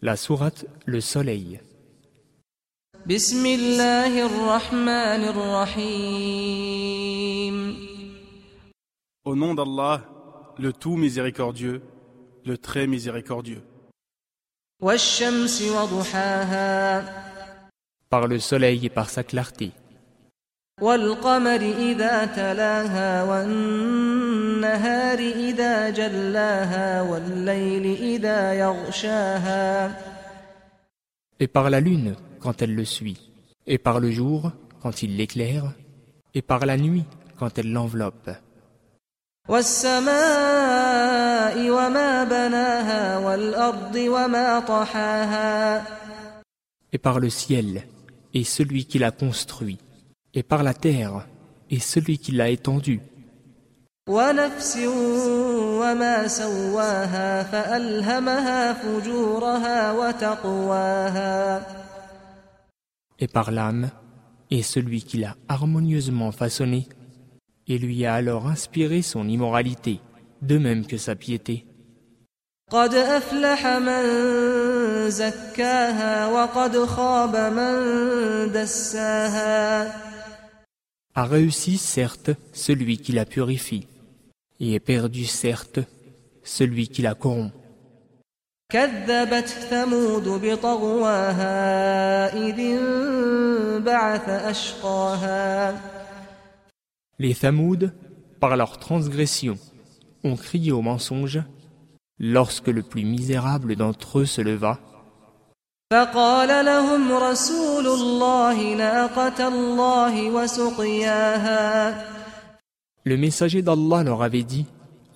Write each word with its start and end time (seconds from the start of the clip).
La 0.00 0.14
sourate 0.14 0.64
Le 0.86 1.00
Soleil. 1.00 1.60
Au 9.24 9.34
nom 9.34 9.54
d'Allah, 9.54 10.04
le 10.56 10.72
tout 10.72 10.96
miséricordieux, 10.96 11.82
le 12.46 12.56
très 12.56 12.86
miséricordieux. 12.86 13.60
Par 18.08 18.28
le 18.28 18.38
soleil 18.38 18.86
et 18.86 18.90
par 18.90 19.10
sa 19.10 19.24
clarté. 19.24 19.72
والقمر 20.81 21.61
إذا 21.61 22.25
تلاها 22.25 23.23
والنهار 23.23 25.19
إذا 25.19 25.89
جلاها 25.89 27.01
والليل 27.01 27.85
إذا 28.01 28.53
يغشاها 28.53 29.91
Et 31.39 31.47
par 31.47 31.69
la 31.69 31.79
lune 31.79 32.15
quand 32.39 32.61
elle 32.61 32.75
le 32.75 32.85
suit. 32.85 33.31
Et 33.67 33.77
par 33.77 33.99
le 33.99 34.11
jour 34.11 34.51
quand 34.81 35.03
il 35.03 35.17
l'éclaire. 35.17 35.71
Et 36.33 36.41
par 36.41 36.65
la 36.65 36.77
nuit 36.77 37.05
quand 37.37 37.57
elle 37.57 37.71
l'enveloppe. 37.71 38.31
والسماء 39.49 40.09
وما 41.69 42.23
بناها 42.23 43.17
والأرض 43.17 43.95
وما 43.95 44.59
طحاها 44.59 45.83
Et 46.93 46.97
par 46.97 47.19
le 47.19 47.29
ciel 47.29 47.83
et 48.33 48.43
celui 48.43 48.85
qui 48.85 48.99
l'a 48.99 49.11
construit. 49.11 49.77
Et 50.33 50.43
par 50.43 50.63
la 50.63 50.73
terre 50.73 51.27
et 51.69 51.79
celui 51.79 52.17
qui 52.17 52.31
l'a 52.31 52.49
étendu. 52.49 53.01
ونفس 54.09 54.77
وما 55.79 56.27
سواها 56.27 57.43
فألهمها 57.43 58.73
فجورها 58.73 59.91
وتقواها 59.91 61.61
Et 63.19 63.27
par 63.27 63.51
l'âme 63.51 63.89
et 64.51 64.61
celui 64.61 65.01
qui 65.03 65.17
l'a 65.17 65.35
harmonieusement 65.47 66.31
façonné. 66.31 66.87
Et 67.67 67.77
lui 67.77 68.05
a 68.05 68.15
alors 68.15 68.47
inspiré 68.47 69.01
son 69.01 69.27
immoralité, 69.27 70.01
de 70.41 70.57
même 70.57 70.85
que 70.85 70.97
sa 70.97 71.15
piété. 71.15 71.65
قد 72.71 72.93
أفلح 72.93 73.67
من 73.67 74.03
زكاها 75.09 76.27
وقد 76.27 76.85
خاب 76.85 77.35
من 77.35 77.73
دساها 78.51 79.93
A 81.17 81.25
réussi 81.25 81.77
certes 81.77 82.31
celui 82.53 82.97
qui 82.97 83.11
la 83.11 83.25
purifie, 83.25 83.87
et 84.59 84.73
est 84.73 84.79
perdu 84.79 85.25
certes 85.25 85.79
celui 86.43 86.87
qui 86.87 87.01
la 87.01 87.15
corrompt. 87.15 87.53
كذبت 88.71 89.47
ثمود 89.47 90.27
بطغواها 90.27 91.53
إذ 92.33 92.59
انبعث 92.59 94.29
أشقاها 94.29 95.75
Les 97.19 97.35
Thamouds, 97.35 97.91
par 98.39 98.57
leur 98.57 98.79
transgression, 98.79 99.57
ont 100.23 100.35
crié 100.35 100.71
au 100.71 100.81
mensonge 100.81 101.43
lorsque 102.19 102.69
le 102.69 102.81
plus 102.81 103.03
misérable 103.03 103.75
d'entre 103.75 104.19
eux 104.19 104.25
se 104.25 104.41
leva. 104.41 104.79
فقال 105.93 106.65
لهم 106.65 107.13
رسول 107.13 107.87
الله 107.87 108.73
ناقة 108.73 109.47
الله 109.47 110.31
وسقياها 110.31 111.95
Le 113.05 113.17
messager 113.17 113.61
d'Allah 113.61 114.01
leur 114.03 114.23
avait 114.23 114.43
dit 114.43 114.65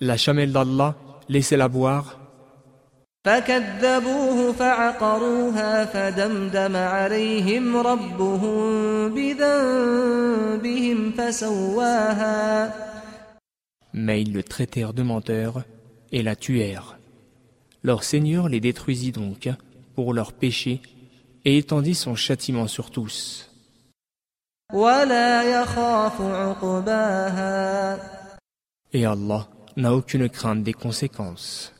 La 0.00 0.16
chamelle 0.16 0.52
d'Allah, 0.52 0.94
laissez-la 1.28 1.68
boire. 1.68 2.14
فكذبوه 3.26 4.52
فعقروها 4.52 5.84
فدمدم 5.84 6.76
عليهم 6.76 7.76
ربهم 7.76 8.60
بذنبهم 9.14 11.12
فسواها 11.12 12.72
Mais 13.94 14.22
ils 14.22 14.32
le 14.32 14.44
traitèrent 14.44 14.94
de 14.94 15.02
menteur 15.02 15.64
et 16.12 16.22
la 16.22 16.36
tuèrent. 16.36 16.98
Leur 17.82 18.04
Seigneur 18.04 18.48
les 18.48 18.60
détruisit 18.60 19.12
donc 19.12 19.48
pour 19.95 20.13
leurs 20.13 20.33
péchés 20.33 20.81
et 21.45 21.57
étendit 21.57 21.95
son 21.95 22.15
châtiment 22.15 22.67
sur 22.67 22.91
tous. 22.91 23.49
Et 28.93 29.05
Allah 29.05 29.47
n'a 29.75 29.93
aucune 29.93 30.29
crainte 30.29 30.63
des 30.63 30.73
conséquences. 30.73 31.72